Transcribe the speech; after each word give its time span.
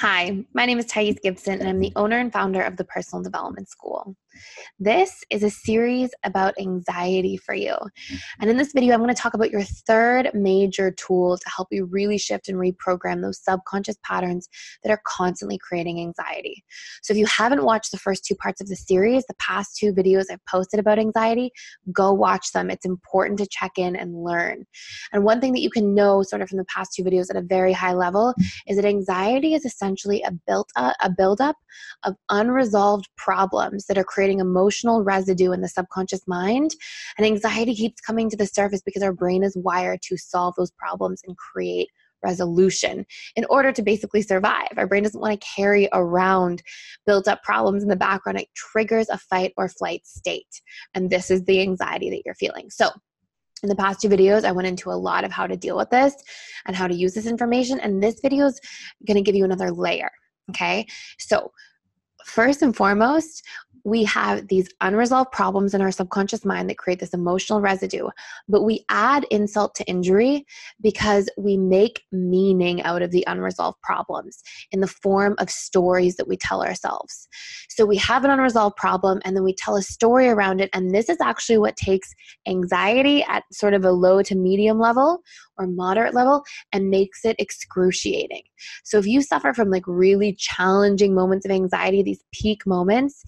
Hi, 0.00 0.44
my 0.54 0.64
name 0.64 0.78
is 0.78 0.86
Thais 0.86 1.18
Gibson, 1.20 1.58
and 1.58 1.68
I'm 1.68 1.80
the 1.80 1.92
owner 1.96 2.18
and 2.18 2.32
founder 2.32 2.62
of 2.62 2.76
the 2.76 2.84
Personal 2.84 3.20
Development 3.20 3.68
School. 3.68 4.14
This 4.78 5.24
is 5.30 5.42
a 5.42 5.50
series 5.50 6.10
about 6.24 6.54
anxiety 6.58 7.36
for 7.36 7.54
you. 7.54 7.72
Mm-hmm. 7.72 8.16
And 8.40 8.50
in 8.50 8.56
this 8.56 8.72
video, 8.72 8.94
I'm 8.94 9.00
going 9.00 9.14
to 9.14 9.20
talk 9.20 9.34
about 9.34 9.50
your 9.50 9.62
third 9.62 10.30
major 10.34 10.90
tool 10.90 11.36
to 11.36 11.48
help 11.48 11.68
you 11.70 11.86
really 11.86 12.18
shift 12.18 12.48
and 12.48 12.58
reprogram 12.58 13.22
those 13.22 13.42
subconscious 13.42 13.96
patterns 14.04 14.48
that 14.82 14.90
are 14.90 15.00
constantly 15.06 15.58
creating 15.58 16.00
anxiety. 16.00 16.64
So, 17.02 17.12
if 17.12 17.18
you 17.18 17.26
haven't 17.26 17.64
watched 17.64 17.90
the 17.90 17.98
first 17.98 18.24
two 18.24 18.34
parts 18.34 18.60
of 18.60 18.68
the 18.68 18.76
series, 18.76 19.24
the 19.26 19.34
past 19.34 19.76
two 19.76 19.92
videos 19.92 20.24
I've 20.30 20.44
posted 20.46 20.80
about 20.80 20.98
anxiety, 20.98 21.50
go 21.92 22.12
watch 22.12 22.52
them. 22.52 22.70
It's 22.70 22.86
important 22.86 23.38
to 23.38 23.46
check 23.46 23.72
in 23.76 23.96
and 23.96 24.22
learn. 24.22 24.64
And 25.12 25.24
one 25.24 25.40
thing 25.40 25.52
that 25.54 25.60
you 25.60 25.70
can 25.70 25.94
know, 25.94 26.22
sort 26.22 26.42
of 26.42 26.48
from 26.48 26.58
the 26.58 26.64
past 26.64 26.92
two 26.94 27.02
videos 27.02 27.30
at 27.30 27.36
a 27.36 27.42
very 27.42 27.72
high 27.72 27.94
level, 27.94 28.34
mm-hmm. 28.38 28.70
is 28.70 28.76
that 28.76 28.84
anxiety 28.84 29.54
is 29.54 29.64
essentially 29.64 30.22
a 30.22 30.32
built 30.46 30.70
up, 30.76 30.94
a 31.02 31.10
buildup 31.10 31.56
of 32.04 32.14
unresolved 32.30 33.08
problems 33.16 33.86
that 33.86 33.98
are 33.98 34.04
creating 34.04 34.27
creating 34.28 34.40
emotional 34.40 35.02
residue 35.02 35.52
in 35.52 35.62
the 35.62 35.68
subconscious 35.68 36.26
mind. 36.28 36.72
And 37.16 37.26
anxiety 37.26 37.74
keeps 37.74 38.00
coming 38.02 38.28
to 38.28 38.36
the 38.36 38.46
surface 38.46 38.82
because 38.82 39.02
our 39.02 39.12
brain 39.12 39.42
is 39.42 39.56
wired 39.56 40.02
to 40.02 40.18
solve 40.18 40.54
those 40.56 40.70
problems 40.72 41.22
and 41.26 41.34
create 41.36 41.88
resolution 42.22 43.06
in 43.36 43.46
order 43.48 43.72
to 43.72 43.80
basically 43.80 44.20
survive. 44.20 44.68
Our 44.76 44.86
brain 44.86 45.04
doesn't 45.04 45.20
want 45.20 45.40
to 45.40 45.46
carry 45.56 45.88
around 45.94 46.62
built 47.06 47.26
up 47.26 47.42
problems 47.42 47.82
in 47.82 47.88
the 47.88 47.96
background. 47.96 48.38
It 48.38 48.48
triggers 48.54 49.08
a 49.08 49.16
fight 49.16 49.54
or 49.56 49.68
flight 49.68 50.06
state. 50.06 50.60
And 50.94 51.08
this 51.08 51.30
is 51.30 51.44
the 51.44 51.62
anxiety 51.62 52.10
that 52.10 52.22
you're 52.26 52.34
feeling. 52.34 52.68
So, 52.70 52.90
in 53.62 53.68
the 53.68 53.76
past 53.76 54.00
two 54.00 54.08
videos, 54.08 54.44
I 54.44 54.52
went 54.52 54.68
into 54.68 54.90
a 54.90 54.92
lot 54.92 55.24
of 55.24 55.32
how 55.32 55.46
to 55.46 55.56
deal 55.56 55.76
with 55.76 55.90
this 55.90 56.14
and 56.66 56.76
how 56.76 56.86
to 56.86 56.94
use 56.94 57.14
this 57.14 57.26
information. 57.26 57.80
And 57.80 58.00
this 58.02 58.20
video 58.20 58.46
is 58.46 58.60
going 59.06 59.16
to 59.16 59.22
give 59.22 59.34
you 59.34 59.44
another 59.44 59.72
layer. 59.72 60.10
Okay. 60.50 60.86
So, 61.18 61.50
first 62.28 62.62
and 62.62 62.76
foremost, 62.76 63.42
we 63.88 64.04
have 64.04 64.48
these 64.48 64.68
unresolved 64.82 65.32
problems 65.32 65.72
in 65.72 65.80
our 65.80 65.90
subconscious 65.90 66.44
mind 66.44 66.68
that 66.68 66.76
create 66.76 67.00
this 67.00 67.14
emotional 67.14 67.60
residue, 67.60 68.08
but 68.46 68.62
we 68.62 68.84
add 68.90 69.24
insult 69.30 69.74
to 69.76 69.84
injury 69.86 70.44
because 70.82 71.30
we 71.38 71.56
make 71.56 72.02
meaning 72.12 72.82
out 72.82 73.00
of 73.00 73.10
the 73.10 73.24
unresolved 73.26 73.80
problems 73.82 74.42
in 74.72 74.80
the 74.80 74.86
form 74.86 75.34
of 75.38 75.50
stories 75.50 76.16
that 76.16 76.28
we 76.28 76.36
tell 76.36 76.62
ourselves. 76.62 77.28
So 77.70 77.86
we 77.86 77.96
have 77.96 78.24
an 78.24 78.30
unresolved 78.30 78.76
problem 78.76 79.20
and 79.24 79.34
then 79.34 79.44
we 79.44 79.54
tell 79.54 79.76
a 79.76 79.82
story 79.82 80.28
around 80.28 80.60
it, 80.60 80.68
and 80.74 80.94
this 80.94 81.08
is 81.08 81.18
actually 81.22 81.58
what 81.58 81.76
takes 81.76 82.12
anxiety 82.46 83.22
at 83.24 83.44
sort 83.52 83.72
of 83.72 83.84
a 83.84 83.92
low 83.92 84.22
to 84.22 84.34
medium 84.34 84.78
level 84.78 85.22
or 85.56 85.66
moderate 85.66 86.14
level 86.14 86.44
and 86.72 86.90
makes 86.90 87.24
it 87.24 87.36
excruciating. 87.38 88.42
So 88.84 88.98
if 88.98 89.06
you 89.06 89.22
suffer 89.22 89.52
from 89.54 89.70
like 89.70 89.84
really 89.86 90.34
challenging 90.34 91.14
moments 91.14 91.44
of 91.44 91.52
anxiety, 91.52 92.02
these 92.02 92.24
peak 92.32 92.66
moments, 92.66 93.22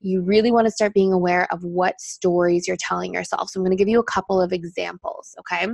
you 0.00 0.22
really 0.22 0.50
want 0.50 0.66
to 0.66 0.70
start 0.70 0.94
being 0.94 1.12
aware 1.12 1.50
of 1.52 1.62
what 1.64 2.00
stories 2.00 2.68
you're 2.68 2.76
telling 2.78 3.14
yourself. 3.14 3.50
So 3.50 3.58
I'm 3.60 3.64
going 3.64 3.76
to 3.76 3.80
give 3.80 3.88
you 3.88 4.00
a 4.00 4.04
couple 4.04 4.40
of 4.40 4.52
examples, 4.52 5.34
okay? 5.40 5.66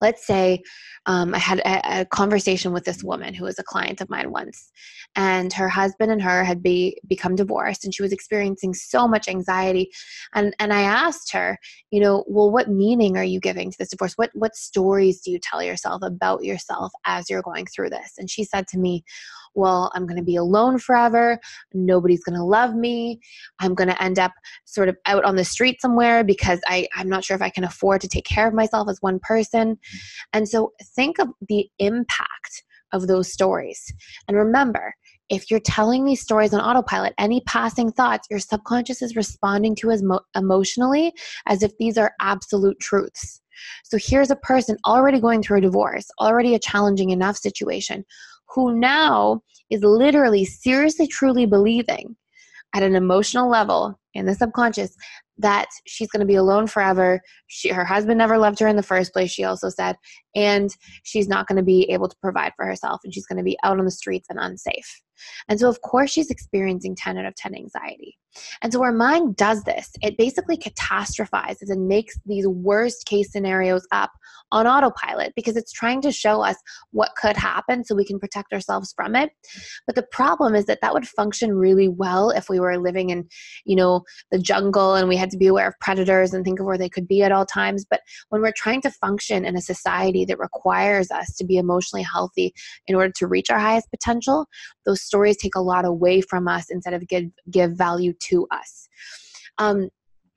Let's 0.00 0.26
say 0.26 0.62
um, 1.06 1.34
I 1.34 1.38
had 1.38 1.60
a, 1.60 2.00
a, 2.00 2.04
conversation 2.04 2.72
with 2.72 2.84
this 2.84 3.02
woman 3.02 3.32
who 3.32 3.44
was 3.44 3.58
a 3.58 3.64
client 3.64 4.00
of 4.00 4.10
mine 4.10 4.30
once, 4.30 4.70
and 5.14 5.52
her 5.52 5.68
husband 5.68 6.10
and 6.10 6.20
her 6.20 6.44
had 6.44 6.62
be, 6.62 7.00
become 7.06 7.36
divorced, 7.36 7.84
and 7.84 7.94
she 7.94 8.02
was 8.02 8.12
experiencing 8.12 8.74
so 8.74 9.06
much 9.08 9.28
anxiety. 9.28 9.90
And, 10.34 10.54
and 10.58 10.72
I 10.72 10.82
asked 10.82 11.32
her, 11.32 11.58
you 11.90 12.00
know, 12.00 12.24
well, 12.26 12.50
what 12.50 12.68
meaning 12.68 13.16
are 13.16 13.24
you 13.24 13.40
giving 13.40 13.70
to 13.70 13.78
this 13.78 13.90
divorce? 13.90 14.14
What, 14.16 14.30
what 14.34 14.54
stories 14.54 15.20
do 15.20 15.30
you 15.30 15.38
tell 15.38 15.62
yourself 15.62 16.02
about 16.02 16.44
yourself 16.44 16.92
as 17.06 17.30
you're 17.30 17.42
going 17.42 17.66
through 17.66 17.90
this? 17.90 18.14
And 18.18 18.28
she 18.30 18.44
said 18.44 18.66
to 18.68 18.78
me, 18.78 19.04
well, 19.56 19.90
I'm 19.94 20.06
going 20.06 20.18
to 20.18 20.22
be 20.22 20.36
alone 20.36 20.78
forever. 20.78 21.40
Nobody's 21.72 22.22
going 22.22 22.36
to 22.36 22.44
love 22.44 22.74
me. 22.74 23.18
I'm 23.58 23.74
going 23.74 23.88
to 23.88 24.00
end 24.02 24.18
up 24.18 24.32
sort 24.66 24.88
of 24.88 24.96
out 25.06 25.24
on 25.24 25.36
the 25.36 25.44
street 25.44 25.80
somewhere 25.80 26.22
because 26.22 26.60
I, 26.68 26.86
I'm 26.94 27.08
not 27.08 27.24
sure 27.24 27.34
if 27.34 27.42
I 27.42 27.50
can 27.50 27.64
afford 27.64 28.02
to 28.02 28.08
take 28.08 28.26
care 28.26 28.46
of 28.46 28.54
myself 28.54 28.88
as 28.88 28.98
one 29.00 29.18
person. 29.22 29.78
And 30.32 30.48
so 30.48 30.72
think 30.94 31.18
of 31.18 31.28
the 31.48 31.68
impact 31.78 32.64
of 32.92 33.06
those 33.06 33.32
stories. 33.32 33.92
And 34.28 34.36
remember, 34.36 34.94
if 35.28 35.50
you're 35.50 35.60
telling 35.60 36.04
these 36.04 36.20
stories 36.20 36.54
on 36.54 36.60
autopilot, 36.60 37.14
any 37.18 37.40
passing 37.42 37.90
thoughts, 37.90 38.28
your 38.30 38.38
subconscious 38.38 39.02
is 39.02 39.16
responding 39.16 39.74
to 39.76 39.90
as 39.90 40.02
mo- 40.02 40.20
emotionally 40.36 41.12
as 41.46 41.62
if 41.62 41.76
these 41.78 41.98
are 41.98 42.12
absolute 42.20 42.78
truths. 42.80 43.40
So 43.84 43.98
here's 44.00 44.30
a 44.30 44.36
person 44.36 44.76
already 44.86 45.20
going 45.20 45.42
through 45.42 45.58
a 45.58 45.62
divorce, 45.62 46.06
already 46.20 46.54
a 46.54 46.58
challenging 46.58 47.10
enough 47.10 47.36
situation, 47.36 48.04
who 48.54 48.78
now 48.78 49.42
is 49.70 49.82
literally 49.82 50.44
seriously 50.44 51.06
truly 51.06 51.46
believing 51.46 52.16
at 52.74 52.82
an 52.82 52.94
emotional 52.94 53.48
level 53.48 53.98
in 54.14 54.26
the 54.26 54.34
subconscious 54.34 54.94
that 55.38 55.66
she's 55.86 56.08
going 56.08 56.20
to 56.20 56.26
be 56.26 56.34
alone 56.34 56.66
forever. 56.66 57.20
She, 57.46 57.68
her 57.68 57.84
husband 57.84 58.18
never 58.18 58.38
loved 58.38 58.58
her 58.60 58.68
in 58.68 58.76
the 58.76 58.82
first 58.82 59.12
place, 59.12 59.30
she 59.30 59.44
also 59.44 59.68
said, 59.68 59.96
and 60.34 60.70
she's 61.02 61.28
not 61.28 61.46
going 61.46 61.56
to 61.56 61.62
be 61.62 61.90
able 61.90 62.08
to 62.08 62.16
provide 62.22 62.52
for 62.56 62.64
herself 62.64 63.00
and 63.04 63.12
she's 63.12 63.26
going 63.26 63.38
to 63.38 63.44
be 63.44 63.58
out 63.62 63.78
on 63.78 63.84
the 63.84 63.90
streets 63.90 64.26
and 64.30 64.38
unsafe. 64.38 65.02
And 65.48 65.58
so, 65.58 65.68
of 65.68 65.80
course, 65.82 66.10
she's 66.10 66.30
experiencing 66.30 66.96
10 66.96 67.18
out 67.18 67.26
of 67.26 67.34
10 67.34 67.54
anxiety. 67.54 68.16
And 68.62 68.72
so, 68.72 68.82
our 68.82 68.92
mind 68.92 69.36
does 69.36 69.64
this. 69.64 69.90
It 70.02 70.18
basically 70.18 70.56
catastrophizes 70.56 71.70
and 71.70 71.88
makes 71.88 72.18
these 72.26 72.46
worst 72.46 73.06
case 73.06 73.32
scenarios 73.32 73.86
up 73.92 74.10
on 74.52 74.66
autopilot 74.66 75.32
because 75.34 75.56
it's 75.56 75.72
trying 75.72 76.00
to 76.02 76.12
show 76.12 76.42
us 76.42 76.56
what 76.92 77.10
could 77.16 77.36
happen 77.36 77.84
so 77.84 77.94
we 77.94 78.04
can 78.04 78.18
protect 78.18 78.52
ourselves 78.52 78.92
from 78.94 79.16
it. 79.16 79.30
But 79.86 79.96
the 79.96 80.06
problem 80.12 80.54
is 80.54 80.66
that 80.66 80.80
that 80.82 80.94
would 80.94 81.08
function 81.08 81.56
really 81.56 81.88
well 81.88 82.30
if 82.30 82.48
we 82.48 82.60
were 82.60 82.78
living 82.78 83.10
in, 83.10 83.28
you 83.64 83.76
know, 83.76 84.02
the 84.30 84.38
jungle 84.38 84.94
and 84.94 85.08
we 85.08 85.16
had 85.16 85.30
to 85.30 85.38
be 85.38 85.46
aware 85.46 85.68
of 85.68 85.74
predators 85.80 86.32
and 86.32 86.44
think 86.44 86.60
of 86.60 86.66
where 86.66 86.78
they 86.78 86.88
could 86.88 87.08
be 87.08 87.22
at 87.22 87.32
all 87.32 87.46
times. 87.46 87.84
But 87.88 88.00
when 88.28 88.40
we're 88.40 88.52
trying 88.56 88.82
to 88.82 88.90
function 88.90 89.44
in 89.44 89.56
a 89.56 89.60
society 89.60 90.24
that 90.26 90.38
requires 90.38 91.10
us 91.10 91.34
to 91.36 91.44
be 91.44 91.56
emotionally 91.56 92.04
healthy 92.04 92.54
in 92.86 92.94
order 92.94 93.12
to 93.16 93.26
reach 93.26 93.50
our 93.50 93.58
highest 93.58 93.90
potential, 93.90 94.46
those 94.86 95.02
stories 95.02 95.36
take 95.36 95.54
a 95.54 95.60
lot 95.60 95.84
away 95.84 96.20
from 96.20 96.48
us 96.48 96.66
instead 96.70 96.94
of 96.94 97.06
give 97.08 97.24
give 97.50 97.72
value 97.72 98.12
to 98.28 98.46
us. 98.50 98.88
Um, 99.58 99.90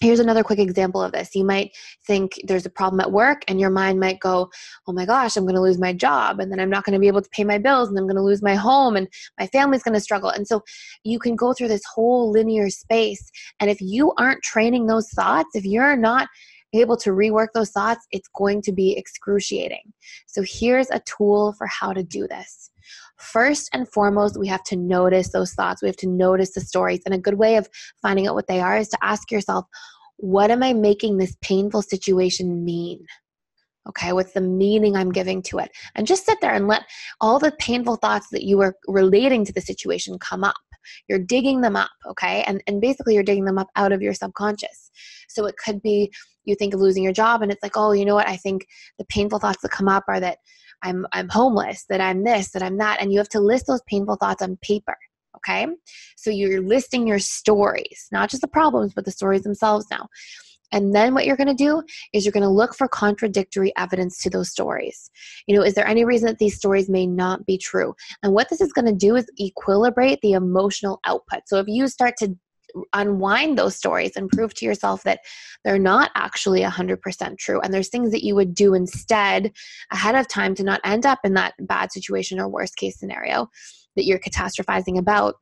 Here's 0.00 0.18
another 0.18 0.42
quick 0.42 0.58
example 0.58 1.02
of 1.02 1.12
this. 1.12 1.34
You 1.34 1.44
might 1.44 1.76
think 2.06 2.40
there's 2.44 2.64
a 2.64 2.70
problem 2.70 3.00
at 3.00 3.12
work, 3.12 3.42
and 3.46 3.60
your 3.60 3.68
mind 3.68 4.00
might 4.00 4.18
go, 4.18 4.50
Oh 4.86 4.94
my 4.94 5.04
gosh, 5.04 5.36
I'm 5.36 5.44
going 5.44 5.56
to 5.56 5.60
lose 5.60 5.78
my 5.78 5.92
job, 5.92 6.40
and 6.40 6.50
then 6.50 6.58
I'm 6.58 6.70
not 6.70 6.84
going 6.84 6.94
to 6.94 6.98
be 6.98 7.06
able 7.06 7.20
to 7.20 7.28
pay 7.28 7.44
my 7.44 7.58
bills, 7.58 7.90
and 7.90 7.98
I'm 7.98 8.06
going 8.06 8.16
to 8.16 8.22
lose 8.22 8.40
my 8.40 8.54
home, 8.54 8.96
and 8.96 9.06
my 9.38 9.46
family's 9.48 9.82
going 9.82 9.92
to 9.92 10.00
struggle. 10.00 10.30
And 10.30 10.48
so 10.48 10.62
you 11.04 11.18
can 11.18 11.36
go 11.36 11.52
through 11.52 11.68
this 11.68 11.84
whole 11.94 12.30
linear 12.30 12.70
space. 12.70 13.30
And 13.60 13.68
if 13.68 13.78
you 13.82 14.14
aren't 14.16 14.42
training 14.42 14.86
those 14.86 15.10
thoughts, 15.10 15.50
if 15.54 15.66
you're 15.66 15.96
not 15.96 16.28
able 16.72 16.96
to 16.96 17.10
rework 17.10 17.48
those 17.52 17.70
thoughts, 17.70 18.06
it's 18.10 18.28
going 18.34 18.62
to 18.62 18.72
be 18.72 18.96
excruciating. 18.96 19.92
So 20.26 20.42
here's 20.46 20.88
a 20.90 21.00
tool 21.00 21.52
for 21.58 21.66
how 21.66 21.92
to 21.92 22.02
do 22.02 22.26
this. 22.26 22.70
First 23.20 23.68
and 23.72 23.88
foremost, 23.88 24.38
we 24.38 24.48
have 24.48 24.64
to 24.64 24.76
notice 24.76 25.30
those 25.30 25.52
thoughts. 25.52 25.82
We 25.82 25.88
have 25.88 25.96
to 25.98 26.08
notice 26.08 26.52
the 26.52 26.60
stories. 26.60 27.00
And 27.04 27.14
a 27.14 27.18
good 27.18 27.34
way 27.34 27.56
of 27.56 27.68
finding 28.02 28.26
out 28.26 28.34
what 28.34 28.46
they 28.46 28.60
are 28.60 28.78
is 28.78 28.88
to 28.88 28.98
ask 29.02 29.30
yourself, 29.30 29.66
what 30.16 30.50
am 30.50 30.62
I 30.62 30.72
making 30.72 31.18
this 31.18 31.36
painful 31.40 31.82
situation 31.82 32.64
mean? 32.64 33.04
Okay, 33.88 34.12
what's 34.12 34.32
the 34.32 34.40
meaning 34.40 34.96
I'm 34.96 35.12
giving 35.12 35.42
to 35.44 35.58
it? 35.58 35.70
And 35.94 36.06
just 36.06 36.26
sit 36.26 36.38
there 36.40 36.52
and 36.52 36.68
let 36.68 36.84
all 37.20 37.38
the 37.38 37.52
painful 37.58 37.96
thoughts 37.96 38.28
that 38.30 38.44
you 38.44 38.60
are 38.60 38.74
relating 38.86 39.44
to 39.46 39.52
the 39.52 39.60
situation 39.60 40.18
come 40.18 40.44
up. 40.44 40.56
You're 41.08 41.18
digging 41.18 41.60
them 41.60 41.76
up, 41.76 41.90
okay? 42.06 42.42
And, 42.46 42.62
and 42.66 42.80
basically, 42.80 43.14
you're 43.14 43.22
digging 43.22 43.44
them 43.44 43.58
up 43.58 43.68
out 43.76 43.92
of 43.92 44.02
your 44.02 44.14
subconscious. 44.14 44.90
So 45.28 45.46
it 45.46 45.56
could 45.56 45.82
be 45.82 46.12
you 46.44 46.54
think 46.54 46.74
of 46.74 46.80
losing 46.80 47.02
your 47.02 47.12
job, 47.12 47.42
and 47.42 47.52
it's 47.52 47.62
like, 47.62 47.76
oh, 47.76 47.92
you 47.92 48.04
know 48.04 48.14
what? 48.14 48.28
I 48.28 48.36
think 48.36 48.66
the 48.98 49.04
painful 49.06 49.38
thoughts 49.38 49.60
that 49.62 49.70
come 49.70 49.88
up 49.88 50.04
are 50.08 50.20
that 50.20 50.38
I'm 50.82 51.06
I'm 51.12 51.28
homeless, 51.28 51.84
that 51.88 52.00
I'm 52.00 52.24
this, 52.24 52.50
that 52.52 52.62
I'm 52.62 52.78
that, 52.78 53.00
and 53.00 53.12
you 53.12 53.18
have 53.18 53.28
to 53.30 53.40
list 53.40 53.66
those 53.66 53.82
painful 53.86 54.16
thoughts 54.16 54.42
on 54.42 54.58
paper. 54.62 54.96
Okay? 55.36 55.66
So 56.16 56.30
you're 56.30 56.60
listing 56.60 57.06
your 57.06 57.18
stories, 57.18 58.08
not 58.12 58.30
just 58.30 58.42
the 58.42 58.48
problems, 58.48 58.92
but 58.94 59.04
the 59.04 59.10
stories 59.10 59.42
themselves 59.42 59.86
now. 59.90 60.08
And 60.72 60.94
then 60.94 61.14
what 61.14 61.26
you're 61.26 61.36
going 61.36 61.48
to 61.48 61.54
do 61.54 61.82
is 62.12 62.24
you're 62.24 62.32
going 62.32 62.44
to 62.44 62.48
look 62.48 62.74
for 62.74 62.86
contradictory 62.86 63.72
evidence 63.76 64.22
to 64.22 64.30
those 64.30 64.50
stories. 64.50 65.10
You 65.46 65.56
know, 65.56 65.64
is 65.64 65.74
there 65.74 65.86
any 65.86 66.04
reason 66.04 66.26
that 66.26 66.38
these 66.38 66.56
stories 66.56 66.88
may 66.88 67.06
not 67.06 67.44
be 67.44 67.58
true? 67.58 67.94
And 68.22 68.32
what 68.32 68.48
this 68.48 68.60
is 68.60 68.72
going 68.72 68.86
to 68.86 68.92
do 68.92 69.16
is 69.16 69.26
equilibrate 69.40 70.20
the 70.20 70.32
emotional 70.32 71.00
output. 71.04 71.40
So 71.46 71.58
if 71.58 71.66
you 71.66 71.88
start 71.88 72.14
to 72.18 72.36
unwind 72.92 73.58
those 73.58 73.76
stories 73.76 74.12
and 74.16 74.30
prove 74.30 74.54
to 74.54 74.64
yourself 74.64 75.02
that 75.04 75.20
they're 75.64 75.78
not 75.78 76.10
actually 76.14 76.62
100% 76.62 77.38
true. 77.38 77.60
And 77.60 77.72
there's 77.72 77.88
things 77.88 78.10
that 78.12 78.24
you 78.24 78.34
would 78.34 78.54
do 78.54 78.74
instead 78.74 79.52
ahead 79.90 80.14
of 80.14 80.28
time 80.28 80.54
to 80.56 80.64
not 80.64 80.80
end 80.84 81.06
up 81.06 81.20
in 81.24 81.34
that 81.34 81.54
bad 81.60 81.92
situation 81.92 82.40
or 82.40 82.48
worst 82.48 82.76
case 82.76 82.98
scenario 82.98 83.48
that 83.96 84.04
you're 84.04 84.18
catastrophizing 84.18 84.98
about. 84.98 85.34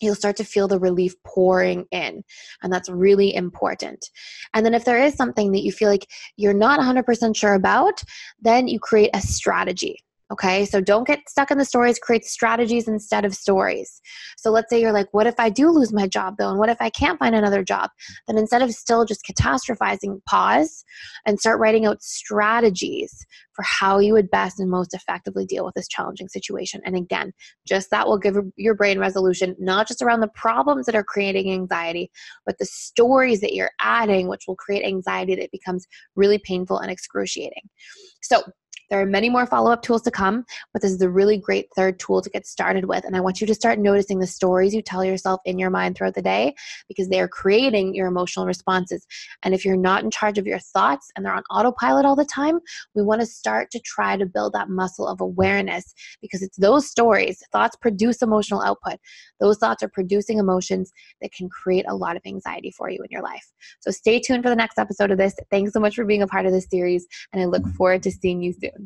You'll 0.00 0.16
start 0.16 0.36
to 0.36 0.44
feel 0.44 0.66
the 0.66 0.80
relief 0.80 1.14
pouring 1.24 1.86
in 1.92 2.24
and 2.62 2.72
that's 2.72 2.88
really 2.88 3.34
important. 3.34 4.04
And 4.52 4.66
then 4.66 4.74
if 4.74 4.84
there 4.84 5.00
is 5.00 5.14
something 5.14 5.52
that 5.52 5.62
you 5.62 5.70
feel 5.70 5.88
like 5.88 6.10
you're 6.36 6.52
not 6.52 6.80
100% 6.80 7.36
sure 7.36 7.54
about 7.54 8.02
then 8.40 8.66
you 8.66 8.80
create 8.80 9.10
a 9.14 9.20
strategy 9.20 10.04
Okay, 10.32 10.64
so 10.64 10.80
don't 10.80 11.06
get 11.06 11.28
stuck 11.28 11.50
in 11.50 11.58
the 11.58 11.66
stories, 11.66 11.98
create 11.98 12.24
strategies 12.24 12.88
instead 12.88 13.26
of 13.26 13.34
stories. 13.34 14.00
So 14.38 14.50
let's 14.50 14.70
say 14.70 14.80
you're 14.80 14.90
like, 14.90 15.12
what 15.12 15.26
if 15.26 15.34
I 15.38 15.50
do 15.50 15.70
lose 15.70 15.92
my 15.92 16.06
job 16.06 16.36
though? 16.38 16.48
And 16.48 16.58
what 16.58 16.70
if 16.70 16.78
I 16.80 16.88
can't 16.88 17.18
find 17.18 17.34
another 17.34 17.62
job? 17.62 17.90
Then 18.26 18.38
instead 18.38 18.62
of 18.62 18.72
still 18.72 19.04
just 19.04 19.24
catastrophizing, 19.26 20.24
pause 20.24 20.82
and 21.26 21.38
start 21.38 21.60
writing 21.60 21.84
out 21.84 22.02
strategies 22.02 23.14
for 23.52 23.62
how 23.62 23.98
you 23.98 24.14
would 24.14 24.30
best 24.30 24.58
and 24.58 24.70
most 24.70 24.94
effectively 24.94 25.44
deal 25.44 25.64
with 25.64 25.74
this 25.74 25.88
challenging 25.88 26.28
situation. 26.28 26.80
And 26.86 26.96
again, 26.96 27.32
just 27.68 27.90
that 27.90 28.06
will 28.06 28.18
give 28.18 28.36
your 28.56 28.74
brain 28.74 28.98
resolution, 28.98 29.54
not 29.58 29.86
just 29.86 30.00
around 30.00 30.20
the 30.20 30.28
problems 30.28 30.86
that 30.86 30.96
are 30.96 31.04
creating 31.04 31.52
anxiety, 31.52 32.10
but 32.46 32.56
the 32.58 32.66
stories 32.66 33.42
that 33.42 33.52
you're 33.52 33.70
adding, 33.80 34.28
which 34.28 34.44
will 34.48 34.56
create 34.56 34.86
anxiety 34.86 35.34
that 35.36 35.52
becomes 35.52 35.86
really 36.16 36.38
painful 36.38 36.78
and 36.78 36.90
excruciating. 36.90 37.68
So, 38.22 38.42
there 38.94 39.02
are 39.02 39.06
many 39.06 39.28
more 39.28 39.44
follow 39.44 39.72
up 39.72 39.82
tools 39.82 40.02
to 40.02 40.10
come, 40.12 40.44
but 40.72 40.80
this 40.80 40.92
is 40.92 41.02
a 41.02 41.08
really 41.08 41.36
great 41.36 41.66
third 41.74 41.98
tool 41.98 42.22
to 42.22 42.30
get 42.30 42.46
started 42.46 42.84
with. 42.84 43.04
And 43.04 43.16
I 43.16 43.20
want 43.20 43.40
you 43.40 43.46
to 43.48 43.52
start 43.52 43.80
noticing 43.80 44.20
the 44.20 44.26
stories 44.28 44.72
you 44.72 44.82
tell 44.82 45.04
yourself 45.04 45.40
in 45.44 45.58
your 45.58 45.68
mind 45.68 45.96
throughout 45.96 46.14
the 46.14 46.22
day 46.22 46.54
because 46.86 47.08
they 47.08 47.18
are 47.18 47.26
creating 47.26 47.96
your 47.96 48.06
emotional 48.06 48.46
responses. 48.46 49.04
And 49.42 49.52
if 49.52 49.64
you're 49.64 49.76
not 49.76 50.04
in 50.04 50.12
charge 50.12 50.38
of 50.38 50.46
your 50.46 50.60
thoughts 50.60 51.10
and 51.16 51.26
they're 51.26 51.34
on 51.34 51.42
autopilot 51.50 52.06
all 52.06 52.14
the 52.14 52.24
time, 52.24 52.60
we 52.94 53.02
want 53.02 53.20
to 53.20 53.26
start 53.26 53.72
to 53.72 53.80
try 53.80 54.16
to 54.16 54.26
build 54.26 54.52
that 54.52 54.68
muscle 54.68 55.08
of 55.08 55.20
awareness 55.20 55.92
because 56.22 56.40
it's 56.40 56.56
those 56.56 56.88
stories. 56.88 57.42
Thoughts 57.50 57.74
produce 57.74 58.22
emotional 58.22 58.62
output. 58.62 59.00
Those 59.40 59.58
thoughts 59.58 59.82
are 59.82 59.88
producing 59.88 60.38
emotions 60.38 60.92
that 61.20 61.32
can 61.32 61.48
create 61.48 61.84
a 61.88 61.96
lot 61.96 62.14
of 62.14 62.22
anxiety 62.24 62.70
for 62.70 62.88
you 62.88 63.00
in 63.02 63.10
your 63.10 63.22
life. 63.22 63.50
So 63.80 63.90
stay 63.90 64.20
tuned 64.20 64.44
for 64.44 64.50
the 64.50 64.56
next 64.56 64.78
episode 64.78 65.10
of 65.10 65.18
this. 65.18 65.34
Thanks 65.50 65.72
so 65.72 65.80
much 65.80 65.96
for 65.96 66.04
being 66.04 66.22
a 66.22 66.28
part 66.28 66.46
of 66.46 66.52
this 66.52 66.68
series, 66.70 67.08
and 67.32 67.42
I 67.42 67.46
look 67.46 67.62
mm-hmm. 67.62 67.72
forward 67.72 68.04
to 68.04 68.12
seeing 68.12 68.40
you 68.40 68.52
soon. 68.52 68.83